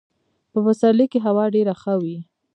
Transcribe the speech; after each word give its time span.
په 0.51 0.59
پسرلي 0.65 1.05
کي 1.11 1.19
هوا 1.25 1.45
ډېره 1.55 1.73
ښه 1.81 1.93
وي. 2.01 2.17